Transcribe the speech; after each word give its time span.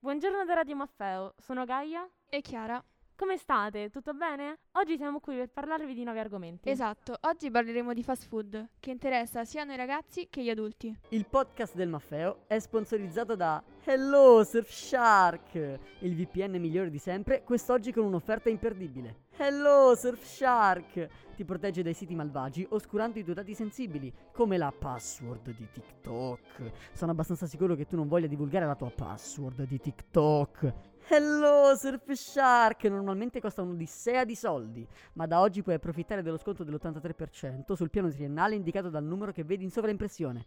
Buongiorno 0.00 0.44
da 0.44 0.54
Radio 0.54 0.76
Maffeo, 0.76 1.34
sono 1.38 1.64
Gaia. 1.64 2.08
E 2.28 2.40
Chiara. 2.40 2.80
Come 3.16 3.36
state? 3.36 3.90
Tutto 3.90 4.14
bene? 4.14 4.58
Oggi 4.74 4.96
siamo 4.96 5.18
qui 5.18 5.34
per 5.34 5.48
parlarvi 5.48 5.92
di 5.92 6.04
nuovi 6.04 6.20
argomenti. 6.20 6.70
Esatto, 6.70 7.16
oggi 7.22 7.50
parleremo 7.50 7.92
di 7.92 8.04
fast 8.04 8.28
food, 8.28 8.68
che 8.78 8.92
interessa 8.92 9.44
sia 9.44 9.64
noi 9.64 9.74
ragazzi 9.74 10.28
che 10.30 10.44
gli 10.44 10.50
adulti. 10.50 10.96
Il 11.08 11.26
podcast 11.26 11.74
del 11.74 11.88
Maffeo 11.88 12.44
è 12.46 12.60
sponsorizzato 12.60 13.34
da 13.34 13.60
Hello 13.82 14.44
Surfshark, 14.44 15.54
il 15.98 16.14
VPN 16.14 16.60
migliore 16.60 16.90
di 16.90 16.98
sempre, 16.98 17.42
quest'oggi 17.42 17.90
con 17.90 18.04
un'offerta 18.04 18.48
imperdibile. 18.48 19.26
Hello 19.40 19.94
Surfshark 19.94 21.08
ti 21.36 21.44
protegge 21.44 21.84
dai 21.84 21.94
siti 21.94 22.16
malvagi 22.16 22.66
oscurando 22.70 23.20
i 23.20 23.22
tuoi 23.22 23.36
dati 23.36 23.54
sensibili, 23.54 24.12
come 24.32 24.56
la 24.56 24.74
password 24.76 25.54
di 25.54 25.68
TikTok. 25.70 26.72
Sono 26.92 27.12
abbastanza 27.12 27.46
sicuro 27.46 27.76
che 27.76 27.86
tu 27.86 27.94
non 27.94 28.08
voglia 28.08 28.26
divulgare 28.26 28.66
la 28.66 28.74
tua 28.74 28.90
password 28.90 29.62
di 29.68 29.78
TikTok. 29.78 30.72
Hello 31.06 31.72
Surfshark 31.76 32.82
normalmente 32.86 33.40
costa 33.40 33.62
un'odissea 33.62 34.24
di 34.24 34.34
soldi, 34.34 34.84
ma 35.12 35.26
da 35.26 35.40
oggi 35.40 35.62
puoi 35.62 35.76
approfittare 35.76 36.22
dello 36.22 36.36
sconto 36.36 36.64
dell'83% 36.64 37.74
sul 37.74 37.90
piano 37.90 38.10
triennale 38.10 38.56
indicato 38.56 38.90
dal 38.90 39.04
numero 39.04 39.30
che 39.30 39.44
vedi 39.44 39.62
in 39.62 39.70
sovraimpressione. 39.70 40.46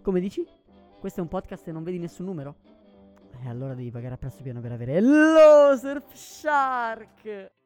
Come 0.00 0.20
dici? 0.20 0.46
Questo 0.98 1.20
è 1.20 1.22
un 1.22 1.28
podcast 1.28 1.68
e 1.68 1.72
non 1.72 1.82
vedi 1.82 1.98
nessun 1.98 2.24
numero? 2.24 2.56
E 3.44 3.48
allora 3.50 3.74
devi 3.74 3.90
pagare 3.90 4.14
a 4.14 4.16
prezzo 4.16 4.42
pieno 4.42 4.62
per 4.62 4.72
avere 4.72 4.94
Hello 4.94 5.76
Surfshark! 5.76 7.56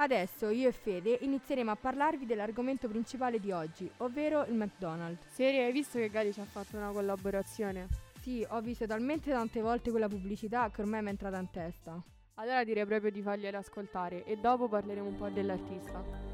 Adesso 0.00 0.48
io 0.50 0.68
e 0.68 0.72
Fede 0.72 1.18
inizieremo 1.22 1.72
a 1.72 1.76
parlarvi 1.76 2.24
dell'argomento 2.24 2.86
principale 2.86 3.40
di 3.40 3.50
oggi, 3.50 3.90
ovvero 3.98 4.44
il 4.44 4.54
McDonald's. 4.54 5.26
Serie, 5.26 5.64
hai 5.64 5.72
visto 5.72 5.98
che 5.98 6.08
Gali 6.08 6.32
ci 6.32 6.38
ha 6.40 6.44
fatto 6.44 6.76
una 6.76 6.90
collaborazione? 6.92 7.88
Sì, 8.20 8.46
ho 8.48 8.60
visto 8.60 8.86
talmente 8.86 9.32
tante 9.32 9.60
volte 9.60 9.90
quella 9.90 10.08
pubblicità 10.08 10.70
che 10.70 10.82
ormai 10.82 11.02
mi 11.02 11.08
è 11.08 11.10
entrata 11.10 11.38
in 11.38 11.50
testa. 11.50 12.00
Allora 12.34 12.62
direi 12.62 12.86
proprio 12.86 13.10
di 13.10 13.20
fargliela 13.20 13.58
ascoltare 13.58 14.22
e 14.24 14.36
dopo 14.36 14.68
parleremo 14.68 15.08
un 15.08 15.16
po' 15.16 15.28
dell'artista. 15.28 16.27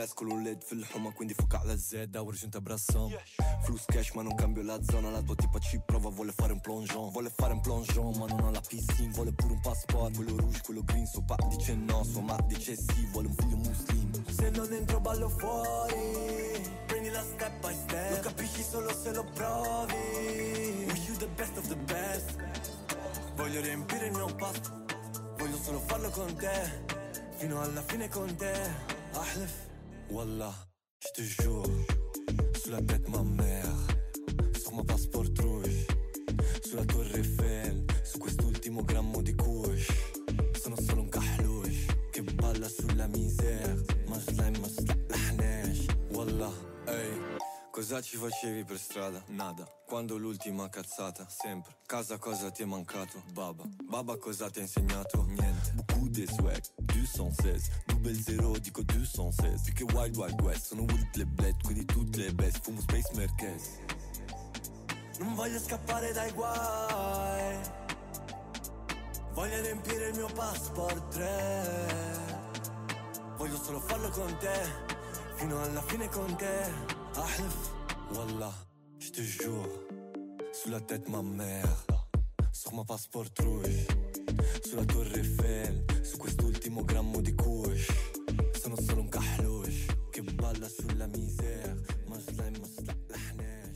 Stress 0.00 0.14
con 0.14 0.30
un 0.30 0.42
LED 0.42 0.62
fil-ħuma 0.64 1.12
quindi 1.12 1.34
fuca 1.34 1.60
alla 1.60 1.76
Z 1.76 2.08
Ora 2.16 2.36
giunta 2.36 2.60
brassam 2.60 3.10
Flus 3.64 3.84
cash 3.86 4.12
ma 4.12 4.22
non 4.22 4.34
cambio 4.34 4.62
la 4.62 4.78
zona 4.82 5.10
La 5.10 5.20
tua 5.20 5.34
tipa 5.34 5.58
ci 5.58 5.80
prova 5.84 6.08
vuole 6.08 6.32
fare 6.32 6.52
un 6.52 6.60
plongeon. 6.60 7.10
Vuole 7.10 7.30
fare 7.34 7.52
un 7.52 7.60
plongeon 7.60 8.16
ma 8.16 8.26
non 8.26 8.44
ha 8.44 8.50
la 8.50 8.60
piscina 8.60 9.12
Vuole 9.14 9.32
pure 9.32 9.52
un 9.52 9.60
passport. 9.60 10.14
Quello 10.14 10.36
rouge, 10.36 10.60
quello 10.62 10.82
green 10.84 11.06
Suo 11.06 11.22
pa 11.22 11.36
dice 11.48 11.74
no, 11.74 12.02
sua 12.04 12.22
ma 12.22 12.36
dice 12.46 12.76
sì 12.76 13.06
Vuole 13.12 13.28
un 13.28 13.34
figlio 13.34 13.56
muslim. 13.56 14.24
Se 14.30 14.50
non 14.50 14.72
entro 14.72 15.00
ballo 15.00 15.28
fuori. 15.28 16.68
Prendila 16.86 17.22
step 17.22 17.60
by 17.60 17.74
step. 17.74 18.10
Lo 18.10 18.20
capisci 18.20 18.62
solo 18.62 18.94
se 18.94 19.12
lo 19.12 19.24
provi. 19.34 20.84
Wish 20.88 21.08
you 21.08 21.16
the 21.16 21.28
best 21.36 21.56
of 21.58 21.66
the 21.68 21.76
best. 21.76 22.36
Voglio 23.34 23.60
riempire 23.60 24.06
il 24.06 24.12
mio 24.12 24.34
pasto. 24.34 24.84
Voglio 25.36 25.56
solo 25.56 25.80
farlo 25.80 26.08
con 26.10 26.34
te. 26.36 26.88
Fino 27.36 27.60
alla 27.60 27.82
fine 27.82 28.08
con 28.08 28.34
te. 28.36 28.98
Ahlef 29.12 29.59
Wallah 30.10 30.54
Je 31.00 31.08
te 31.14 31.22
jure 31.22 31.66
Sous 32.62 32.70
la 32.70 32.82
tête 32.82 33.08
ma 33.08 33.22
mère 33.22 33.66
Sur 34.60 34.74
ma 34.74 34.84
passport 34.84 35.24
rouge 35.40 35.86
Sulla 36.64 36.84
torre 36.84 37.16
Eiffel 37.16 37.84
Su 38.04 38.18
quest'ultimo 38.18 38.82
grammo 38.82 39.22
di 39.22 39.34
kush 39.34 39.88
Sono 40.60 40.76
solo 40.76 41.02
un 41.02 41.08
kahlush 41.08 41.86
Che 42.10 42.22
balla 42.22 42.68
sulla 42.68 43.06
misère 43.06 43.84
Ma 44.08 44.18
slime 44.18 44.58
ma 44.58 44.68
slaḥnax 44.68 45.86
Wallah 46.10 46.52
Ehi 46.86 47.38
Cosa 47.70 48.02
ci 48.02 48.16
facevi 48.16 48.64
per 48.64 48.78
strada? 48.78 49.22
Nada. 49.28 49.64
Quando 49.86 50.18
l'ultima 50.18 50.68
cazzata? 50.68 51.26
Sempre. 51.28 51.76
Casa 51.86 52.18
cosa 52.18 52.50
ti 52.50 52.62
è 52.62 52.66
mancato? 52.66 53.22
Baba. 53.32 53.62
Baba 53.88 54.18
cosa 54.18 54.50
ti 54.50 54.58
ha 54.58 54.62
insegnato? 54.62 55.24
Niente. 55.28 55.99
De 56.20 56.26
swag. 56.26 56.60
216. 56.76 57.70
Double 57.86 58.12
zero 58.12 58.58
dico 58.58 58.82
216. 58.82 59.72
Più 59.72 59.72
che 59.72 59.94
Wild 59.94 60.14
Wild 60.16 60.38
West. 60.42 60.66
Sono 60.66 60.82
Wild 60.82 61.08
le 61.14 61.24
bled, 61.24 61.62
quindi 61.62 61.86
tutte 61.86 62.18
le 62.18 62.34
best. 62.34 62.60
Fumo 62.60 62.78
Space 62.80 63.08
Merkez. 63.14 63.78
Non 65.20 65.34
voglio 65.34 65.58
scappare 65.58 66.12
dai 66.12 66.30
guai. 66.32 67.58
Voglio 69.32 69.62
riempire 69.62 70.08
il 70.08 70.16
mio 70.16 70.28
passport 70.34 71.08
3. 71.08 71.64
Voglio 73.38 73.56
solo 73.56 73.80
farlo 73.80 74.10
con 74.10 74.36
te. 74.40 74.88
Fino 75.36 75.62
alla 75.62 75.82
fine 75.82 76.06
con 76.10 76.36
te. 76.36 76.70
Ahlef, 77.14 77.70
Wallah, 78.12 78.54
je 78.98 79.10
te 79.10 79.22
jure. 79.22 79.86
Sous 80.52 80.70
la 80.70 80.80
tête 80.80 81.08
ma 81.08 81.22
mère. 81.22 81.86
Sur 82.52 82.74
ma 82.74 82.84
passport 82.84 83.30
rouge. 83.38 83.99
sulla 84.62 84.84
torre 84.84 85.18
Eiffel, 85.18 85.84
su 86.02 86.16
quest'ultimo 86.16 86.84
grammo 86.84 87.20
di 87.20 87.34
kush. 87.34 87.86
Sono 88.52 88.76
solo 88.76 89.00
un 89.00 89.08
kahlush 89.08 89.86
che 90.10 90.22
balla 90.22 90.68
sulla 90.68 91.06
miseria. 91.06 91.60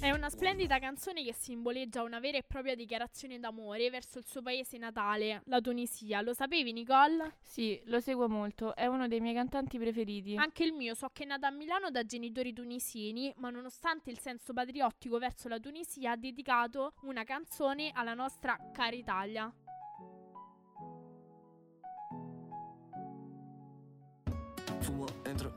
È 0.04 0.10
una 0.10 0.28
splendida 0.28 0.78
canzone 0.78 1.24
che 1.24 1.32
simboleggia 1.32 2.02
una 2.02 2.20
vera 2.20 2.36
e 2.36 2.42
propria 2.42 2.74
dichiarazione 2.74 3.38
d'amore 3.38 3.88
verso 3.88 4.18
il 4.18 4.26
suo 4.26 4.42
paese 4.42 4.76
natale, 4.76 5.40
la 5.46 5.62
Tunisia. 5.62 6.20
Lo 6.20 6.34
sapevi, 6.34 6.74
Nicole? 6.74 7.36
Sì, 7.40 7.80
lo 7.86 8.00
seguo 8.00 8.28
molto, 8.28 8.76
è 8.76 8.84
uno 8.84 9.08
dei 9.08 9.20
miei 9.20 9.32
cantanti 9.32 9.78
preferiti. 9.78 10.36
Anche 10.36 10.64
il 10.64 10.74
mio, 10.74 10.92
so 10.94 11.08
che 11.10 11.22
è 11.22 11.26
nata 11.26 11.46
a 11.46 11.50
Milano 11.50 11.90
da 11.90 12.04
genitori 12.04 12.52
tunisini, 12.52 13.32
ma 13.38 13.48
nonostante 13.48 14.10
il 14.10 14.18
senso 14.18 14.52
patriottico 14.52 15.16
verso 15.16 15.48
la 15.48 15.58
Tunisia 15.58 16.10
ha 16.10 16.16
dedicato 16.16 16.92
una 17.04 17.24
canzone 17.24 17.90
alla 17.94 18.12
nostra 18.12 18.58
cara 18.74 18.94
Italia. 18.94 19.50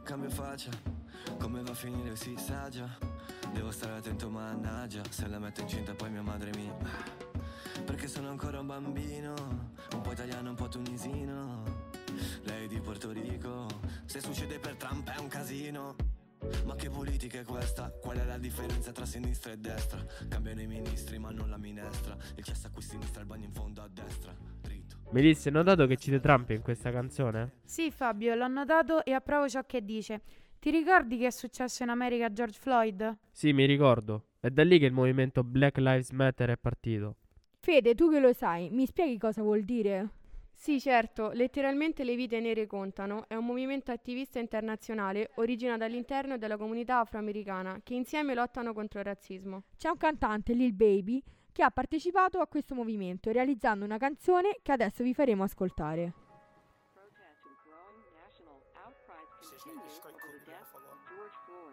Cambio 0.07 0.29
faccia. 0.29 0.71
Come 1.37 1.61
va 1.61 1.71
a 1.71 1.75
finire 1.75 2.15
si 2.15 2.33
sa 2.37 2.69
già. 2.69 2.87
Devo 3.51 3.71
stare 3.71 3.97
attento, 3.97 4.29
mannaggia. 4.29 5.01
Se 5.09 5.27
la 5.27 5.37
metto 5.37 5.59
incinta 5.59 5.93
poi 5.95 6.09
mia 6.09 6.21
madre 6.21 6.49
mi. 6.55 6.71
Perché 7.83 8.07
sono 8.07 8.29
ancora 8.29 8.61
un 8.61 8.67
bambino. 8.67 9.33
Un 9.91 10.01
po' 10.01 10.13
italiano, 10.13 10.51
un 10.51 10.55
po' 10.55 10.69
tunisino. 10.69 11.61
Lei 12.43 12.69
di 12.69 12.79
Porto 12.79 13.11
Rico. 13.11 13.67
Se 14.05 14.21
succede 14.21 14.59
per 14.59 14.77
Trump 14.77 15.09
è 15.09 15.19
un 15.19 15.27
casino. 15.27 15.95
Ma 16.63 16.75
che 16.75 16.89
politica 16.89 17.39
è 17.39 17.43
questa? 17.43 17.89
Qual 17.89 18.15
è 18.15 18.23
la 18.23 18.37
differenza 18.37 18.93
tra 18.93 19.05
sinistra 19.05 19.51
e 19.51 19.57
destra? 19.57 20.01
Cambiano 20.29 20.61
i 20.61 20.67
ministri 20.67 21.19
ma 21.19 21.31
non 21.31 21.49
la 21.49 21.57
minestra. 21.57 22.15
Il 22.35 22.45
cesso 22.45 22.67
a 22.67 22.69
qui 22.69 22.81
sinistra, 22.81 23.19
il 23.19 23.27
bagno 23.27 23.43
in 23.43 23.51
fondo 23.51 23.81
a 23.81 23.89
destra. 23.91 24.56
Melissa, 25.11 25.47
hai 25.47 25.55
notato 25.55 25.87
che 25.87 25.95
cita 25.95 26.19
Trump 26.19 26.49
in 26.49 26.61
questa 26.61 26.91
canzone? 26.91 27.61
Sì, 27.63 27.91
Fabio, 27.91 28.35
l'ho 28.35 28.47
notato 28.47 29.05
e 29.05 29.13
approvo 29.13 29.47
ciò 29.47 29.63
che 29.65 29.83
dice. 29.83 30.21
Ti 30.59 30.69
ricordi 30.69 31.17
che 31.17 31.27
è 31.27 31.31
successo 31.31 31.83
in 31.83 31.89
America 31.89 32.25
a 32.25 32.33
George 32.33 32.59
Floyd? 32.59 33.17
Sì, 33.31 33.53
mi 33.53 33.65
ricordo. 33.65 34.31
È 34.39 34.49
da 34.49 34.63
lì 34.63 34.77
che 34.79 34.85
il 34.85 34.91
movimento 34.91 35.43
Black 35.43 35.77
Lives 35.77 36.11
Matter 36.11 36.49
è 36.49 36.57
partito. 36.57 37.15
Fede, 37.59 37.95
tu 37.95 38.11
che 38.11 38.19
lo 38.19 38.33
sai, 38.33 38.69
mi 38.69 38.85
spieghi 38.85 39.17
cosa 39.17 39.41
vuol 39.41 39.63
dire? 39.63 40.09
Sì, 40.53 40.79
certo, 40.79 41.31
letteralmente 41.33 42.03
le 42.03 42.15
vite 42.15 42.39
nere 42.39 42.65
contano 42.65 43.25
è 43.27 43.35
un 43.35 43.45
movimento 43.45 43.91
attivista 43.91 44.39
internazionale 44.39 45.29
originato 45.35 45.83
all'interno 45.83 46.37
della 46.37 46.57
comunità 46.57 46.99
afroamericana 46.99 47.79
che 47.83 47.93
insieme 47.93 48.33
lottano 48.33 48.73
contro 48.73 48.99
il 48.99 49.05
razzismo. 49.05 49.63
C'è 49.77 49.89
un 49.89 49.97
cantante, 49.97 50.53
Lil 50.53 50.73
Baby, 50.73 51.23
che 51.57 51.65
ha 51.65 51.73
partecipato 51.73 52.37
a 52.37 52.45
questo 52.45 52.77
movimento 52.77 53.33
realizzando 53.33 53.81
una 53.81 53.97
canzone 53.97 54.61
che 54.61 54.77
adesso 54.77 55.01
vi 55.01 55.15
faremo 55.17 55.41
ascoltare. 55.41 56.13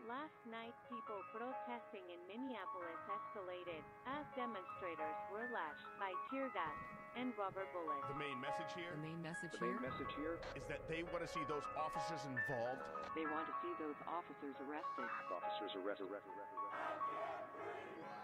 Last 0.09 0.41
night, 0.49 0.73
people 0.89 1.21
protesting 1.37 2.05
in 2.09 2.21
Minneapolis 2.25 2.97
escalated 3.13 3.85
as 4.09 4.25
demonstrators 4.37 5.17
were 5.29 5.49
lashed 5.53 5.85
by 6.01 6.13
tear 6.33 6.49
gas 6.57 6.77
and 7.17 7.33
rubber 7.37 7.69
bullets. 7.73 8.09
The 8.09 8.17
main 8.17 8.41
message 8.41 8.73
here. 8.73 8.93
The 8.97 9.05
main 9.05 9.21
message 9.21 9.53
the 9.53 9.65
here. 9.65 9.77
main 9.77 9.85
message 9.85 10.13
here 10.17 10.41
is 10.57 10.65
that 10.69 10.81
they 10.89 11.05
want 11.13 11.25
to 11.25 11.29
see 11.29 11.45
those 11.45 11.65
officers 11.77 12.25
involved. 12.25 12.81
They 13.13 13.29
want 13.29 13.45
to 13.49 13.57
see 13.61 13.73
those 13.77 13.97
officers 14.09 14.57
arrested. 14.65 15.09
Officers 15.29 15.77
arrested. 15.77 16.09
arrested, 16.09 16.33
arrested, 16.33 18.24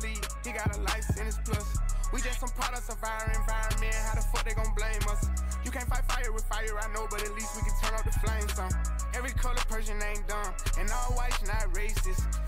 Talib. 0.00 0.24
He 0.44 0.52
got 0.52 0.76
a 0.76 0.80
life 0.80 1.04
plus. 1.44 1.78
We 2.12 2.20
just 2.20 2.40
some 2.40 2.48
products 2.50 2.88
of 2.88 3.02
our 3.02 3.26
environment. 3.26 3.94
How 3.94 4.14
the 4.14 4.22
fuck 4.32 4.44
they 4.44 4.54
gon' 4.54 4.72
blame 4.74 5.02
us? 5.10 5.28
You 5.64 5.70
can't 5.70 5.88
fight 5.88 6.04
fire 6.10 6.32
with 6.32 6.44
fire, 6.44 6.78
I 6.80 6.92
know, 6.94 7.06
but 7.10 7.22
at 7.22 7.34
least 7.34 7.56
we 7.56 7.62
can 7.62 7.74
turn 7.82 7.94
up 7.98 8.04
the 8.04 8.12
flames 8.20 8.52
some. 8.52 8.70
Every 9.14 9.32
color 9.32 9.60
person 9.68 10.00
ain't 10.02 10.26
dumb, 10.28 10.52
and 10.78 10.88
all 10.90 11.12
whites 11.16 11.42
not 11.46 11.68
racist. 11.74 12.47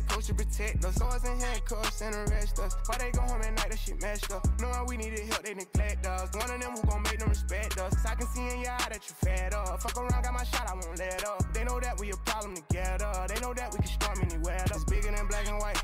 supposed 0.00 0.26
to 0.26 0.34
protect 0.34 0.84
us. 0.84 0.94
Swords 0.96 1.24
and 1.24 1.40
handcuffs 1.40 2.00
and 2.02 2.14
arrest 2.14 2.58
us. 2.58 2.76
Why 2.86 2.98
they 2.98 3.10
go 3.10 3.22
home 3.22 3.42
at 3.42 3.54
night, 3.54 3.70
that 3.70 3.78
shit 3.78 4.00
messed 4.00 4.32
up. 4.32 4.46
Knowing 4.60 4.86
we 4.86 4.96
needed 4.96 5.20
help, 5.20 5.42
they 5.42 5.54
neglect 5.54 6.06
us. 6.06 6.28
One 6.34 6.50
of 6.50 6.60
them 6.60 6.72
who 6.72 6.82
gon' 6.88 7.02
make 7.02 7.18
them 7.18 7.28
respect 7.28 7.78
us. 7.78 7.94
I 8.04 8.14
can 8.14 8.26
see 8.28 8.46
in 8.48 8.60
your 8.62 8.72
eye 8.72 8.88
that 8.90 9.02
you 9.08 9.14
fed 9.24 9.54
up. 9.54 9.80
Fuck 9.82 9.96
around, 9.96 10.22
got 10.22 10.32
my 10.32 10.44
shot, 10.44 10.68
I 10.68 10.74
won't 10.74 10.98
let 10.98 11.24
up. 11.24 11.52
They 11.52 11.64
know 11.64 11.80
that 11.80 11.98
we 11.98 12.10
a 12.10 12.16
problem 12.24 12.56
together. 12.56 13.12
They 13.28 13.40
know 13.40 13.54
that 13.54 13.72
we 13.72 13.78
can 13.78 13.86
storm 13.86 14.18
anywhere. 14.22 14.64
It's 14.66 14.84
bigger 14.84 15.10
than 15.14 15.26
black 15.26 15.48
and 15.48 15.58
white. 15.58 15.82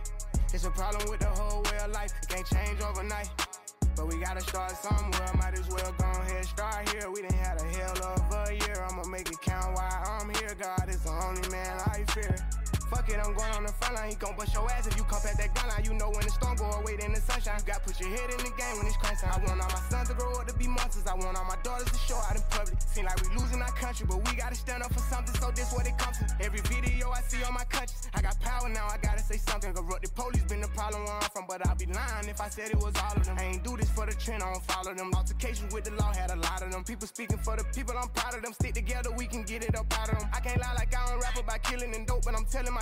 It's 0.53 0.65
a 0.65 0.71
problem 0.71 1.11
with 1.11 1.21
the 1.21 1.33
whole 1.33 1.63
way 1.63 1.79
of 1.85 1.93
life. 1.93 2.13
It 2.23 2.29
can't 2.29 2.47
change 2.47 2.81
overnight. 2.81 3.31
But 3.97 4.07
we 4.09 4.19
gotta 4.19 4.41
start 4.41 4.73
somewhere. 4.73 5.31
Might 5.37 5.59
as 5.59 5.69
well 5.69 5.93
go 5.99 6.11
ahead, 6.23 6.45
start 6.45 6.89
here. 6.91 7.11
We 7.11 7.23
done 7.23 7.33
had 7.33 7.61
a 7.61 7.65
hell 7.77 7.97
of 8.05 8.49
a 8.49 8.53
year. 8.53 8.85
I'ma 8.89 9.05
make 9.09 9.29
it 9.31 9.41
count 9.41 9.75
while 9.75 10.21
I'm 10.21 10.29
here. 10.37 10.55
God 10.59 10.89
is 10.89 11.01
the 11.01 11.11
only 11.11 11.49
man 11.51 11.81
I 11.87 12.05
fear. 12.13 12.37
Fuck 12.93 13.09
it, 13.09 13.17
I'm 13.17 13.33
going 13.33 13.53
on 13.57 13.65
the 13.65 13.73
front 13.81 13.97
line. 13.97 14.11
He 14.11 14.17
gon' 14.17 14.37
bust 14.37 14.53
your 14.53 14.69
ass 14.69 14.87
if 14.87 14.95
you 15.01 15.05
come 15.09 15.25
past 15.25 15.41
that 15.41 15.49
gun 15.57 15.65
line. 15.73 15.81
You 15.81 15.95
know 15.97 16.13
when 16.13 16.29
the 16.29 16.31
storm 16.31 16.61
go 16.61 16.69
away, 16.77 17.01
then 17.01 17.17
the 17.17 17.25
sunshine. 17.25 17.57
You 17.65 17.73
got 17.73 17.81
put 17.89 17.97
your 17.99 18.13
head 18.13 18.29
in 18.29 18.37
the 18.45 18.53
game 18.53 18.77
when 18.77 18.85
it's 18.85 19.01
crunch. 19.01 19.25
I 19.25 19.33
want 19.41 19.65
all 19.65 19.73
my 19.73 19.81
sons 19.89 20.13
to 20.13 20.15
grow 20.15 20.37
up 20.37 20.45
to 20.45 20.55
be 20.61 20.69
monsters. 20.69 21.09
I 21.09 21.17
want 21.17 21.33
all 21.41 21.49
my 21.49 21.57
daughters 21.65 21.89
to 21.89 21.97
show 22.05 22.21
out 22.21 22.37
in 22.37 22.45
public. 22.53 22.77
Seem 22.85 23.09
like 23.09 23.17
we 23.25 23.33
losing 23.33 23.65
our 23.65 23.73
country, 23.81 24.05
but 24.05 24.21
we 24.29 24.37
gotta 24.37 24.55
stand 24.55 24.85
up 24.85 24.93
for 24.93 25.01
something. 25.09 25.33
So 25.41 25.49
this 25.57 25.73
what 25.73 25.89
it 25.89 25.97
comes 25.97 26.21
to. 26.21 26.29
Every 26.45 26.61
video 26.69 27.09
I 27.09 27.25
see 27.25 27.41
on 27.49 27.57
my 27.57 27.65
conscience, 27.65 28.13
I 28.13 28.21
got 28.21 28.37
power 28.45 28.69
now. 28.69 28.85
I 28.85 29.01
gotta 29.01 29.25
say 29.25 29.41
something. 29.41 29.73
Corrupted 29.73 30.13
police 30.13 30.45
been 30.45 30.61
the 30.61 30.69
problem 30.77 31.09
where 31.09 31.17
I'm 31.17 31.33
from, 31.33 31.49
but 31.49 31.65
I'd 31.65 31.81
be 31.81 31.89
lying 31.89 32.29
if 32.29 32.45
I 32.45 32.53
said 32.53 32.77
it 32.77 32.77
was 32.77 32.93
all 33.01 33.17
of 33.17 33.25
them. 33.25 33.41
I 33.41 33.57
ain't 33.57 33.65
do 33.65 33.73
this 33.75 33.89
for 33.89 34.05
the 34.05 34.13
trend, 34.13 34.45
I 34.45 34.53
don't 34.53 34.65
follow 34.69 34.93
them. 34.93 35.09
Altercations 35.17 35.73
with 35.73 35.85
the 35.89 35.97
law 35.97 36.13
had 36.13 36.31
a 36.31 36.37
lot 36.37 36.61
of 36.61 36.69
them. 36.69 36.85
People 36.85 37.09
speaking 37.09 37.39
for 37.39 37.57
the 37.57 37.65
people, 37.73 37.97
I'm 37.97 38.13
proud 38.13 38.37
of 38.37 38.43
them. 38.43 38.53
Stick 38.53 38.75
together, 38.75 39.09
we 39.17 39.25
can 39.25 39.45
get 39.49 39.65
it 39.65 39.75
up 39.81 39.89
out 39.99 40.13
of 40.13 40.19
them. 40.21 40.29
I 40.37 40.41
can't 40.41 40.61
lie 40.61 40.75
like 40.77 40.93
I 40.93 41.09
don't 41.09 41.21
rap 41.25 41.39
about 41.41 41.63
killing 41.63 41.95
and 41.95 42.07
dope, 42.07 42.25
but 42.25 42.37
I'm 42.37 42.45
telling 42.45 42.75
my 42.75 42.82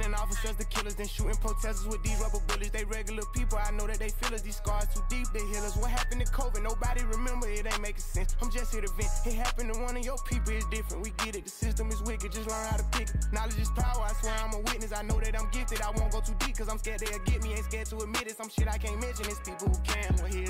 They 0.00 0.06
training 0.06 0.18
officers 0.18 0.56
to 0.56 0.64
killers, 0.64 0.94
then 0.94 1.08
shooting 1.08 1.36
protesters 1.36 1.86
with 1.86 2.02
these 2.02 2.18
rubber 2.20 2.40
bullets. 2.48 2.70
They 2.70 2.84
regular 2.84 3.22
people, 3.34 3.58
I 3.58 3.70
know 3.72 3.86
that 3.86 3.98
they 3.98 4.08
feel 4.08 4.34
us. 4.34 4.40
These 4.40 4.56
scars 4.56 4.86
too 4.94 5.02
deep, 5.10 5.26
they 5.34 5.40
heal 5.40 5.60
us. 5.60 5.76
What 5.76 5.90
happened 5.90 6.24
to 6.24 6.32
COVID? 6.32 6.62
Nobody 6.62 7.04
remember, 7.04 7.48
it 7.48 7.66
ain't 7.66 7.82
making 7.82 8.00
sense. 8.00 8.34
I'm 8.40 8.50
just 8.50 8.72
here 8.72 8.80
to 8.80 8.88
vent. 8.96 9.10
It 9.26 9.34
happened 9.34 9.74
to 9.74 9.80
one 9.80 9.98
of 9.98 10.04
your 10.04 10.16
people, 10.24 10.54
it's 10.54 10.64
different. 10.66 11.04
We 11.04 11.12
get 11.22 11.36
it, 11.36 11.44
the 11.44 11.50
system 11.50 11.88
is 11.88 12.00
wicked, 12.02 12.32
just 12.32 12.48
learn 12.48 12.66
how 12.70 12.78
to 12.78 12.84
pick 12.96 13.10
it. 13.10 13.16
Knowledge 13.30 13.60
is 13.60 13.70
power, 13.76 14.00
I 14.08 14.12
swear 14.20 14.32
I'm 14.40 14.54
a 14.54 14.60
witness. 14.60 14.92
I 14.96 15.02
know 15.02 15.20
that 15.20 15.38
I'm 15.38 15.50
gifted, 15.50 15.82
I 15.82 15.90
won't 15.90 16.12
go 16.12 16.20
too 16.20 16.36
deep, 16.40 16.56
cause 16.56 16.70
I'm 16.70 16.78
scared 16.78 17.00
they'll 17.00 17.18
get 17.24 17.42
me. 17.42 17.52
Ain't 17.52 17.64
scared 17.64 17.86
to 17.92 17.98
admit 17.98 18.24
it, 18.24 18.38
some 18.38 18.48
shit 18.48 18.68
I 18.68 18.78
can't 18.78 18.98
mention. 19.00 19.26
It's 19.28 19.40
people 19.40 19.68
who 19.68 19.78
can. 19.84 20.16
Well, 20.16 20.32
here's 20.32 20.49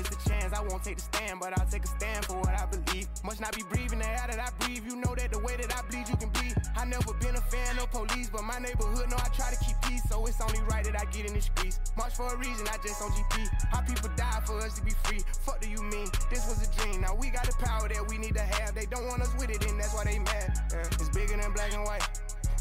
I 0.61 0.63
won't 0.69 0.83
take 0.83 0.97
the 0.97 1.09
stand, 1.17 1.39
but 1.39 1.57
I'll 1.57 1.65
take 1.65 1.83
a 1.83 1.87
stand 1.97 2.25
for 2.25 2.37
what 2.37 2.53
I 2.53 2.69
believe. 2.69 3.09
Must 3.23 3.41
not 3.41 3.57
be 3.57 3.63
breathing 3.63 3.97
the 3.97 4.05
air 4.05 4.29
that 4.29 4.37
I 4.37 4.53
breathe. 4.61 4.85
You 4.85 4.95
know 4.95 5.15
that 5.17 5.31
the 5.33 5.39
way 5.39 5.57
that 5.57 5.73
I 5.73 5.81
bleed, 5.89 6.05
you 6.07 6.15
can 6.21 6.29
bleed. 6.29 6.53
I 6.77 6.85
never 6.85 7.13
been 7.17 7.33
a 7.33 7.41
fan 7.49 7.79
of 7.81 7.89
police, 7.89 8.29
but 8.29 8.43
my 8.43 8.59
neighborhood 8.59 9.09
know 9.09 9.17
I 9.17 9.29
try 9.33 9.49
to 9.49 9.57
keep 9.57 9.73
peace, 9.89 10.05
so 10.05 10.23
it's 10.27 10.39
only 10.39 10.61
right 10.69 10.85
that 10.85 10.93
I 10.93 11.05
get 11.09 11.25
in 11.25 11.33
the 11.33 11.41
streets. 11.41 11.79
March 11.97 12.13
for 12.13 12.29
a 12.29 12.37
reason, 12.37 12.67
I 12.69 12.77
just 12.85 13.01
on 13.01 13.09
GP. 13.09 13.49
How 13.73 13.81
people 13.81 14.09
die 14.15 14.41
for 14.45 14.61
us 14.61 14.77
to 14.77 14.85
be 14.85 14.93
free. 15.01 15.25
Fuck 15.41 15.61
do 15.61 15.69
you 15.69 15.81
mean? 15.81 16.05
This 16.29 16.45
was 16.45 16.61
a 16.61 16.69
dream. 16.77 17.01
Now 17.01 17.15
we 17.15 17.31
got 17.31 17.49
the 17.49 17.57
power 17.57 17.89
that 17.89 18.05
we 18.07 18.19
need 18.19 18.35
to 18.35 18.45
have. 18.45 18.75
They 18.75 18.85
don't 18.85 19.07
want 19.07 19.23
us 19.23 19.33
with 19.41 19.49
it, 19.49 19.65
and 19.65 19.79
that's 19.81 19.95
why 19.95 20.05
they 20.05 20.19
mad. 20.19 20.61
Yeah. 20.69 20.85
It's 20.93 21.09
bigger 21.09 21.41
than 21.41 21.51
black 21.53 21.73
and 21.73 21.83
white. 21.89 22.05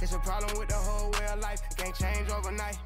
It's 0.01 0.17
a 0.17 0.19
problem 0.25 0.57
with 0.59 0.73
the 0.73 0.81
whole 0.81 1.13
way 1.13 1.27
of 1.29 1.41
life. 1.41 1.61
It 1.71 1.77
can't 1.77 1.95
change 1.95 2.31
overnight. 2.31 2.79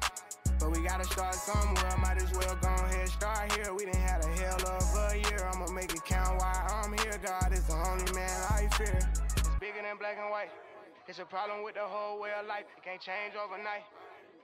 Gotta 0.85 1.03
start 1.09 1.33
somewhere. 1.33 1.97
Might 1.97 2.21
as 2.21 2.31
well 2.37 2.55
go 2.61 2.69
ahead, 2.69 3.09
start 3.09 3.51
here. 3.57 3.73
We 3.73 3.85
done 3.89 3.97
had 4.05 4.23
a 4.23 4.29
hell 4.37 4.61
of 4.69 4.85
a 5.09 5.17
year. 5.17 5.41
I'ma 5.49 5.65
make 5.73 5.89
it 5.89 6.05
count 6.05 6.37
why 6.37 6.53
I'm 6.69 6.93
here. 6.93 7.17
God 7.25 7.51
is 7.51 7.65
the 7.65 7.73
only 7.73 8.05
man 8.13 8.37
I 8.53 8.69
fear. 8.77 9.01
It's 9.35 9.49
bigger 9.59 9.81
than 9.81 9.97
black 9.97 10.17
and 10.21 10.29
white. 10.29 10.53
It's 11.07 11.17
a 11.17 11.25
problem 11.25 11.63
with 11.65 11.73
the 11.73 11.87
whole 11.89 12.21
way 12.21 12.29
of 12.39 12.45
life. 12.45 12.69
It 12.77 12.83
can't 12.85 13.01
change 13.01 13.33
overnight. 13.33 13.81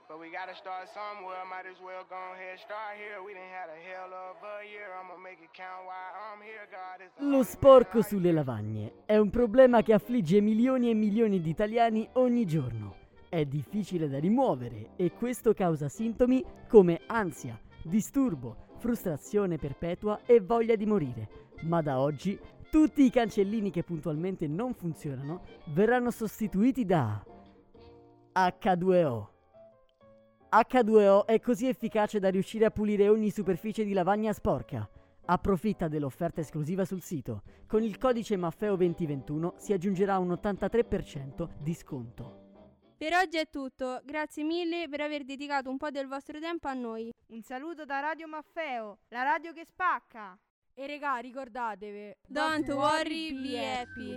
But 0.08 0.18
we 0.18 0.34
gotta 0.34 0.56
start 0.58 0.90
somewhere. 0.90 1.46
Might 1.46 1.70
as 1.70 1.78
well 1.78 2.02
go 2.10 2.18
ahead, 2.34 2.58
start 2.58 2.98
here. 2.98 3.22
We 3.22 3.38
done 3.38 3.46
had 3.54 3.70
a 3.70 3.78
hell 3.78 4.10
of 4.10 4.42
a 4.42 4.66
year. 4.66 4.90
I'ma 4.98 5.16
make 5.22 5.38
it 5.38 5.54
count 5.54 5.86
why 5.86 6.10
I'm 6.26 6.42
here. 6.42 6.66
God 6.74 7.06
is 7.06 7.10
the 7.16 7.22
Lo 7.22 7.44
sporco 7.44 8.02
sulle 8.02 8.32
lavagne 8.32 9.06
è 9.06 9.16
un 9.16 9.30
problema 9.30 9.80
che 9.82 9.94
affligge 9.94 10.40
milioni 10.40 10.90
e 10.90 10.94
milioni 10.94 11.40
di 11.40 11.50
italiani 11.50 12.08
ogni 12.14 12.44
giorno. 12.46 13.01
È 13.32 13.46
difficile 13.46 14.10
da 14.10 14.18
rimuovere 14.18 14.90
e 14.94 15.12
questo 15.12 15.54
causa 15.54 15.88
sintomi 15.88 16.44
come 16.68 17.00
ansia, 17.06 17.58
disturbo, 17.82 18.74
frustrazione 18.76 19.56
perpetua 19.56 20.20
e 20.26 20.40
voglia 20.40 20.76
di 20.76 20.84
morire. 20.84 21.28
Ma 21.62 21.80
da 21.80 21.98
oggi 21.98 22.38
tutti 22.70 23.02
i 23.02 23.08
cancellini 23.08 23.70
che 23.70 23.84
puntualmente 23.84 24.46
non 24.46 24.74
funzionano 24.74 25.44
verranno 25.68 26.10
sostituiti 26.10 26.84
da 26.84 27.24
H2O. 28.34 29.26
H2O 30.50 31.24
è 31.24 31.40
così 31.40 31.68
efficace 31.68 32.18
da 32.18 32.28
riuscire 32.28 32.66
a 32.66 32.70
pulire 32.70 33.08
ogni 33.08 33.30
superficie 33.30 33.82
di 33.82 33.94
lavagna 33.94 34.34
sporca. 34.34 34.86
Approfitta 35.24 35.88
dell'offerta 35.88 36.42
esclusiva 36.42 36.84
sul 36.84 37.00
sito. 37.00 37.44
Con 37.66 37.82
il 37.82 37.96
codice 37.96 38.36
Maffeo 38.36 38.76
2021 38.76 39.54
si 39.56 39.72
aggiungerà 39.72 40.18
un 40.18 40.32
83% 40.32 41.48
di 41.62 41.72
sconto. 41.72 42.41
Per 43.02 43.12
oggi 43.14 43.36
è 43.36 43.48
tutto, 43.50 44.00
grazie 44.04 44.44
mille 44.44 44.88
per 44.88 45.00
aver 45.00 45.24
dedicato 45.24 45.68
un 45.68 45.76
po' 45.76 45.90
del 45.90 46.06
vostro 46.06 46.38
tempo 46.38 46.68
a 46.68 46.72
noi. 46.72 47.12
Un 47.30 47.42
saluto 47.42 47.84
da 47.84 47.98
Radio 47.98 48.28
Maffeo, 48.28 48.98
la 49.08 49.24
radio 49.24 49.52
che 49.52 49.64
spacca. 49.64 50.38
E 50.72 50.86
regà, 50.86 51.16
ricordatevi. 51.16 52.18
Don't 52.28 52.68
worry, 52.68 53.32
be 53.32 53.58
happy. 53.58 54.16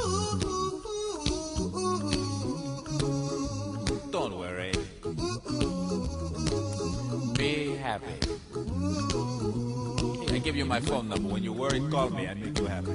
give 10.51 10.57
you 10.57 10.65
my 10.65 10.81
phone 10.81 11.07
number. 11.07 11.29
When 11.29 11.43
you're 11.43 11.53
worried, 11.53 11.89
call 11.89 12.09
me. 12.09 12.27
I 12.27 12.33
make 12.33 12.59
you 12.59 12.65
happy. 12.65 12.87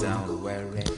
Don't 0.00 0.40
worry. 0.40 0.89